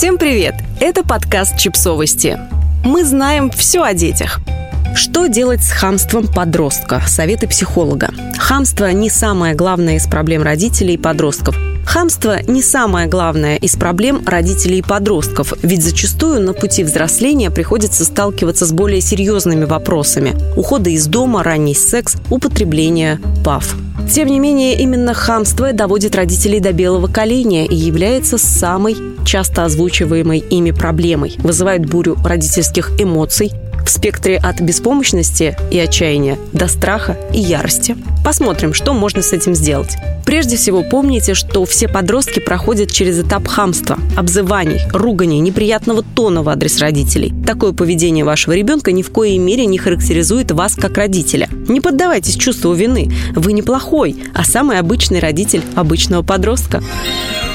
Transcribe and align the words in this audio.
Всем 0.00 0.16
привет! 0.16 0.54
Это 0.80 1.04
подкаст 1.04 1.58
«Чипсовости». 1.58 2.38
Мы 2.82 3.04
знаем 3.04 3.50
все 3.50 3.82
о 3.82 3.92
детях. 3.92 4.40
Что 4.94 5.26
делать 5.26 5.62
с 5.62 5.70
хамством 5.70 6.26
подростка? 6.26 7.02
Советы 7.06 7.46
психолога. 7.46 8.08
Хамство 8.38 8.90
не 8.92 9.10
самое 9.10 9.54
главное 9.54 9.96
из 9.96 10.06
проблем 10.06 10.42
родителей 10.42 10.94
и 10.94 10.96
подростков. 10.96 11.54
Хамство 11.84 12.42
не 12.44 12.62
самое 12.62 13.08
главное 13.08 13.56
из 13.56 13.76
проблем 13.76 14.22
родителей 14.24 14.78
и 14.78 14.82
подростков, 14.82 15.52
ведь 15.62 15.84
зачастую 15.84 16.40
на 16.40 16.54
пути 16.54 16.82
взросления 16.82 17.50
приходится 17.50 18.06
сталкиваться 18.06 18.64
с 18.64 18.72
более 18.72 19.02
серьезными 19.02 19.66
вопросами– 19.66 20.32
ухода 20.56 20.88
из 20.88 21.08
дома, 21.08 21.42
ранний 21.42 21.74
секс, 21.74 22.16
употребление 22.30 23.20
ПАВ. 23.44 23.76
Тем 24.10 24.26
не 24.26 24.40
менее, 24.40 24.74
именно 24.74 25.14
хамство 25.14 25.72
доводит 25.72 26.16
родителей 26.16 26.58
до 26.58 26.72
белого 26.72 27.06
коленя 27.06 27.64
и 27.64 27.76
является 27.76 28.38
самой 28.38 28.96
часто 29.24 29.64
озвучиваемой 29.64 30.40
ими 30.40 30.72
проблемой, 30.72 31.36
вызывает 31.38 31.86
бурю 31.86 32.16
родительских 32.24 32.90
эмоций, 33.00 33.52
в 33.84 33.90
спектре 33.90 34.36
от 34.36 34.60
беспомощности 34.60 35.56
и 35.70 35.78
отчаяния 35.78 36.38
до 36.52 36.68
страха 36.68 37.16
и 37.32 37.40
ярости. 37.40 37.96
Посмотрим, 38.24 38.74
что 38.74 38.92
можно 38.92 39.22
с 39.22 39.32
этим 39.32 39.54
сделать. 39.54 39.96
Прежде 40.24 40.56
всего 40.56 40.82
помните, 40.82 41.34
что 41.34 41.64
все 41.64 41.88
подростки 41.88 42.38
проходят 42.38 42.92
через 42.92 43.18
этап 43.18 43.48
хамства, 43.48 43.98
обзываний, 44.16 44.80
руганий, 44.92 45.40
неприятного 45.40 46.02
тона 46.02 46.42
в 46.42 46.48
адрес 46.48 46.78
родителей. 46.78 47.32
Такое 47.44 47.72
поведение 47.72 48.24
вашего 48.24 48.52
ребенка 48.52 48.92
ни 48.92 49.02
в 49.02 49.10
коей 49.10 49.38
мере 49.38 49.66
не 49.66 49.78
характеризует 49.78 50.52
вас 50.52 50.76
как 50.76 50.96
родителя. 50.96 51.48
Не 51.68 51.80
поддавайтесь 51.80 52.36
чувству 52.36 52.72
вины. 52.72 53.10
Вы 53.34 53.52
не 53.52 53.62
плохой, 53.62 54.16
а 54.34 54.44
самый 54.44 54.78
обычный 54.78 55.18
родитель 55.18 55.62
обычного 55.74 56.22
подростка. 56.22 56.82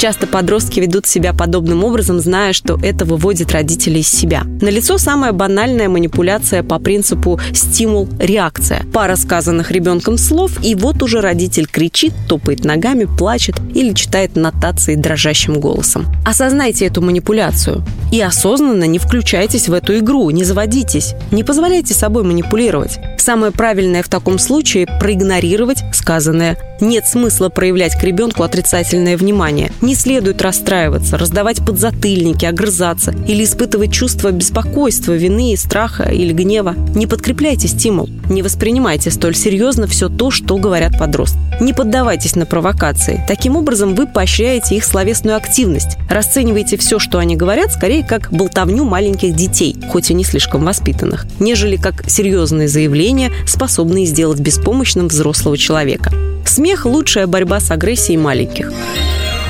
Часто 0.00 0.26
подростки 0.26 0.80
ведут 0.80 1.04
себя 1.04 1.34
подобным 1.34 1.84
образом, 1.84 2.20
зная, 2.20 2.54
что 2.54 2.78
это 2.82 3.04
выводит 3.04 3.52
родителей 3.52 4.00
из 4.00 4.08
себя. 4.08 4.44
Налицо 4.62 4.96
самая 4.96 5.32
банальная 5.32 5.90
манипуляция 5.90 6.62
по 6.62 6.78
принципу 6.78 7.38
стимул-реакция. 7.52 8.86
Пара 8.94 9.14
сказанных 9.16 9.70
ребенком 9.70 10.16
слов, 10.16 10.52
и 10.64 10.74
вот 10.74 11.02
уже 11.02 11.20
родитель 11.20 11.66
кричит, 11.66 12.14
топает 12.26 12.64
ногами, 12.64 13.04
плачет 13.04 13.56
или 13.74 13.92
читает 13.92 14.36
нотации 14.36 14.94
дрожащим 14.94 15.60
голосом. 15.60 16.06
Осознайте 16.24 16.86
эту 16.86 17.02
манипуляцию 17.02 17.84
и 18.10 18.22
осознанно 18.22 18.84
не 18.84 18.98
включайтесь 18.98 19.68
в 19.68 19.74
эту 19.74 19.98
игру, 19.98 20.30
не 20.30 20.44
заводитесь, 20.44 21.12
не 21.30 21.44
позволяйте 21.44 21.92
собой 21.92 22.22
манипулировать. 22.22 22.98
Самое 23.18 23.52
правильное 23.52 24.02
в 24.02 24.08
таком 24.08 24.38
случае– 24.38 24.86
проигнорировать 24.98 25.82
сказанное. 25.92 26.56
Нет 26.80 27.06
смысла 27.06 27.50
проявлять 27.50 27.94
к 27.94 28.02
ребенку 28.02 28.42
отрицательное 28.42 29.16
внимание. 29.16 29.70
Не 29.82 29.94
следует 29.94 30.40
расстраиваться, 30.40 31.18
раздавать 31.18 31.64
подзатыльники, 31.64 32.46
огрызаться 32.46 33.14
или 33.26 33.44
испытывать 33.44 33.92
чувство 33.92 34.30
беспокойства, 34.30 35.12
вины, 35.12 35.54
страха 35.56 36.04
или 36.04 36.32
гнева. 36.32 36.74
Не 36.94 37.06
подкрепляйте 37.06 37.68
стимул. 37.68 38.08
Не 38.28 38.42
воспринимайте 38.42 39.10
столь 39.10 39.34
серьезно 39.34 39.86
все 39.86 40.08
то, 40.08 40.30
что 40.30 40.56
говорят 40.56 40.98
подростки. 40.98 41.38
Не 41.60 41.74
поддавайтесь 41.74 42.36
на 42.36 42.46
провокации. 42.46 43.22
Таким 43.28 43.56
образом, 43.56 43.94
вы 43.94 44.06
поощряете 44.06 44.76
их 44.76 44.84
словесную 44.84 45.36
активность. 45.36 45.98
Расценивайте 46.08 46.78
все, 46.78 46.98
что 46.98 47.18
они 47.18 47.36
говорят, 47.36 47.72
скорее 47.72 48.04
как 48.04 48.32
болтовню 48.32 48.84
маленьких 48.84 49.34
детей, 49.34 49.76
хоть 49.90 50.10
и 50.10 50.14
не 50.14 50.24
слишком 50.24 50.64
воспитанных, 50.64 51.26
нежели 51.38 51.76
как 51.76 52.08
серьезные 52.08 52.68
заявления, 52.68 53.30
способные 53.46 54.06
сделать 54.06 54.40
беспомощным 54.40 55.08
взрослого 55.08 55.58
человека. 55.58 56.10
Смех– 56.50 56.84
лучшая 56.84 57.28
борьба 57.28 57.60
с 57.60 57.70
агрессией 57.70 58.18
маленьких. 58.18 58.72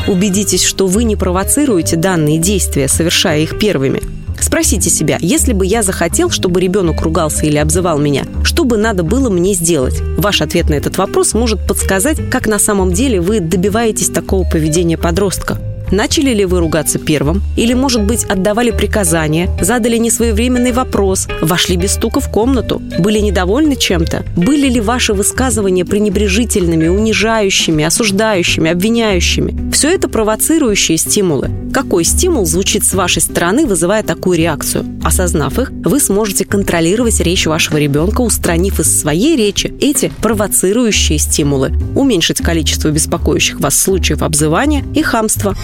Убедитесь, 0.07 0.63
что 0.63 0.87
вы 0.87 1.05
не 1.05 1.17
провоцируете 1.17 1.97
данные 1.97 2.37
действия, 2.37 2.89
совершая 2.89 3.41
их 3.41 3.59
первыми. 3.59 4.03
Спросите 4.39 4.91
себя, 4.91 5.17
если 5.19 5.55
бы 5.55 5.65
я 5.65 5.83
захотел, 5.83 6.29
чтобы 6.29 6.61
ребенок 6.61 7.01
ругался 7.01 7.47
или 7.47 7.57
обзывал 7.57 7.99
меня, 7.99 8.27
что 8.45 8.65
бы 8.65 8.77
надо 8.77 9.03
было 9.03 9.31
мне 9.31 9.55
сделать? 9.55 9.99
Ваш 10.19 10.43
ответ 10.43 10.69
на 10.69 10.75
этот 10.75 10.99
вопрос 10.99 11.33
может 11.33 11.67
подсказать, 11.67 12.19
как 12.31 12.47
на 12.47 12.59
самом 12.59 12.93
деле 12.93 13.19
вы 13.19 13.41
добиваетесь 13.41 14.11
такого 14.11 14.47
поведения 14.47 14.99
подростка. 14.99 15.57
Начали 15.91 16.31
ли 16.31 16.45
вы 16.45 16.61
ругаться 16.61 16.99
первым? 16.99 17.43
Или, 17.57 17.75
может 17.75 18.03
быть, 18.03 18.25
отдавали 18.25 18.71
приказания, 18.71 19.51
задали 19.61 19.97
несвоевременный 19.97 20.73
вопрос, 20.73 21.27
вошли 21.41 21.77
без 21.77 21.95
стука 21.95 22.21
в 22.21 22.31
комнату, 22.31 22.81
были 22.99 23.19
недовольны 23.19 23.75
чем-то? 23.75 24.25
Были 24.37 24.69
ли 24.69 24.81
ваши 24.81 25.15
высказывания 25.15 25.85
пренебрежительными, 25.85 26.87
унижающими, 26.87 27.85
осуждающими, 27.85 28.71
обвиняющими? 28.71 29.71
Все 29.73 29.91
это 29.91 30.09
провоцирующие 30.09 30.97
стимулы. 30.97 31.51
Какой 31.73 32.05
стимул 32.05 32.47
звучит 32.47 32.85
с 32.85 32.95
вашей 32.95 33.23
стороны, 33.23 33.67
вызывая 33.67 34.03
такую 34.03 34.39
реакцию? 34.39 34.85
Осознав 35.05 35.59
их, 35.59 35.71
вы 35.71 36.01
сможете 36.01 36.45
контролировать 36.45 37.21
речь 37.21 37.47
вашего 37.47 37.77
ребенка, 37.77 38.21
устранив 38.21 38.81
из 38.81 39.01
своей 39.01 39.37
речи 39.37 39.73
эти 39.81 40.13
провоцирующие 40.21 41.19
стимулы, 41.19 41.73
уменьшить 41.95 42.39
количество 42.39 42.89
беспокоящих 42.89 43.61
вас 43.61 43.79
случаев 43.79 44.23
обзывания 44.23 44.85
и 44.95 45.03
хамства. 45.03 45.57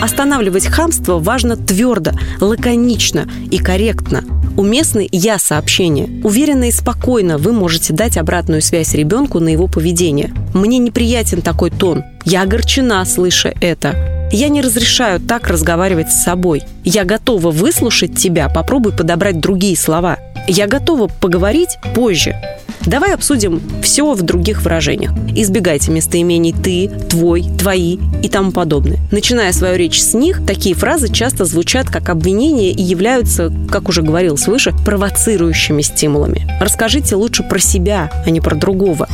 Останавливать 0.00 0.66
хамство 0.66 1.18
важно 1.18 1.56
твердо, 1.56 2.12
лаконично 2.40 3.28
и 3.50 3.58
корректно. 3.58 4.22
Уместны 4.56 5.08
«я-сообщения». 5.10 6.22
Уверенно 6.22 6.64
и 6.64 6.70
спокойно 6.70 7.38
вы 7.38 7.52
можете 7.52 7.92
дать 7.92 8.16
обратную 8.16 8.62
связь 8.62 8.94
ребенку 8.94 9.40
на 9.40 9.48
его 9.48 9.66
поведение. 9.66 10.32
«Мне 10.52 10.78
неприятен 10.78 11.42
такой 11.42 11.70
тон. 11.70 12.04
Я 12.24 12.42
огорчена, 12.42 13.04
слыша 13.04 13.54
это. 13.60 14.28
Я 14.30 14.48
не 14.48 14.60
разрешаю 14.60 15.20
так 15.20 15.48
разговаривать 15.48 16.10
с 16.10 16.22
собой. 16.22 16.62
Я 16.84 17.04
готова 17.04 17.50
выслушать 17.50 18.16
тебя, 18.16 18.48
попробуй 18.48 18.92
подобрать 18.92 19.40
другие 19.40 19.76
слова. 19.76 20.18
Я 20.46 20.66
готова 20.66 21.08
поговорить 21.08 21.78
позже. 21.94 22.36
Давай 22.86 23.14
обсудим 23.14 23.62
все 23.82 24.12
в 24.12 24.22
других 24.22 24.62
выражениях. 24.62 25.12
Избегайте 25.34 25.90
местоимений 25.90 26.52
«ты», 26.52 26.88
«твой», 27.08 27.42
«твои» 27.58 27.98
и 28.22 28.28
тому 28.28 28.52
подобное. 28.52 28.98
Начиная 29.10 29.52
свою 29.52 29.76
речь 29.76 30.02
с 30.02 30.14
них, 30.14 30.44
такие 30.46 30.74
фразы 30.74 31.12
часто 31.12 31.44
звучат 31.44 31.88
как 31.88 32.10
обвинения 32.10 32.70
и 32.70 32.82
являются, 32.82 33.52
как 33.70 33.88
уже 33.88 34.02
говорил 34.02 34.36
свыше, 34.36 34.72
провоцирующими 34.84 35.82
стимулами. 35.82 36.46
Расскажите 36.60 37.16
лучше 37.16 37.42
про 37.42 37.58
себя, 37.58 38.10
а 38.26 38.30
не 38.30 38.40
про 38.40 38.54
другого. 38.54 39.08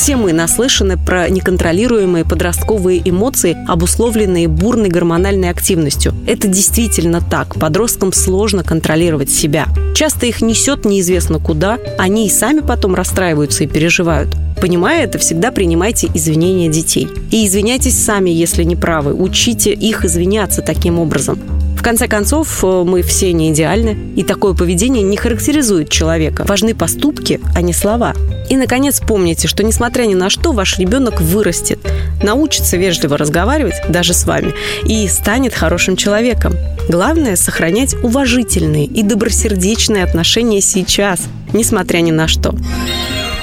Все 0.00 0.16
мы 0.16 0.32
наслышаны 0.32 0.96
про 0.96 1.28
неконтролируемые 1.28 2.24
подростковые 2.24 3.02
эмоции, 3.04 3.54
обусловленные 3.68 4.48
бурной 4.48 4.88
гормональной 4.88 5.50
активностью. 5.50 6.14
Это 6.26 6.48
действительно 6.48 7.20
так. 7.20 7.56
Подросткам 7.56 8.14
сложно 8.14 8.64
контролировать 8.64 9.28
себя. 9.28 9.66
Часто 9.94 10.24
их 10.24 10.40
несет 10.40 10.86
неизвестно 10.86 11.38
куда, 11.38 11.76
они 11.98 12.26
и 12.26 12.30
сами 12.30 12.60
потом 12.60 12.94
расстраиваются 12.94 13.64
и 13.64 13.66
переживают. 13.66 14.30
Понимая 14.58 15.04
это, 15.04 15.18
всегда 15.18 15.52
принимайте 15.52 16.08
извинения 16.14 16.70
детей. 16.70 17.06
И 17.30 17.46
извиняйтесь 17.46 18.02
сами, 18.02 18.30
если 18.30 18.64
не 18.64 18.76
правы. 18.76 19.12
Учите 19.12 19.74
их 19.74 20.06
извиняться 20.06 20.62
таким 20.62 20.98
образом. 20.98 21.59
В 21.80 21.82
конце 21.82 22.08
концов, 22.08 22.62
э, 22.62 22.84
мы 22.84 23.00
все 23.00 23.32
не 23.32 23.50
идеальны, 23.50 23.96
и 24.14 24.22
такое 24.22 24.52
поведение 24.52 25.02
не 25.02 25.16
характеризует 25.16 25.88
человека. 25.88 26.44
Важны 26.46 26.74
поступки, 26.74 27.40
а 27.54 27.62
не 27.62 27.72
слова. 27.72 28.12
И, 28.50 28.56
наконец, 28.58 29.00
помните, 29.00 29.48
что, 29.48 29.64
несмотря 29.64 30.04
ни 30.04 30.12
на 30.12 30.28
что, 30.28 30.52
ваш 30.52 30.78
ребенок 30.78 31.22
вырастет, 31.22 31.78
научится 32.22 32.76
вежливо 32.76 33.16
разговаривать 33.16 33.76
даже 33.88 34.12
с 34.12 34.24
вами 34.24 34.52
и 34.84 35.08
станет 35.08 35.54
хорошим 35.54 35.96
человеком. 35.96 36.52
Главное– 36.90 37.34
сохранять 37.36 37.94
уважительные 38.02 38.84
и 38.84 39.02
добросердечные 39.02 40.04
отношения 40.04 40.60
сейчас, 40.60 41.22
несмотря 41.54 42.00
ни 42.00 42.10
на 42.10 42.28
что. 42.28 42.54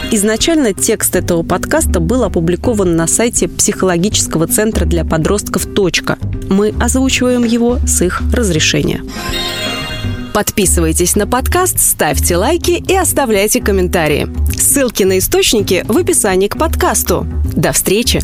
Изначально 0.10 0.74
текст 0.74 1.18
этого 1.18 1.44
подкаста 1.44 2.00
был 2.00 2.24
опубликован 2.24 2.96
на 2.96 3.08
сайте 3.08 3.50
психологического 3.50 4.48
центра 4.48 4.86
для 4.86 5.04
подростков 5.04 5.66
«Точка». 5.66 6.18
Мы 6.50 6.74
озвучиваем 6.80 7.44
его 7.44 7.78
с 7.86 8.02
их 8.02 8.22
разрешения. 8.32 9.04
Подписывайтесь 10.34 11.18
на 11.18 11.28
подкаст, 11.28 11.80
ставьте 11.80 12.38
лайки 12.38 12.82
и 12.88 12.96
оставляйте 12.96 13.60
комментарии. 13.60 14.30
Ссылки 14.58 15.04
на 15.04 15.18
источники 15.18 15.84
в 15.86 15.98
описании 15.98 16.48
к 16.48 16.58
подкасту. 16.58 17.28
До 17.56 17.74
встречи! 17.74 18.22